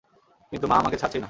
[0.51, 1.19] কিন্তু, মা আমাকে ছাড়ছেই না!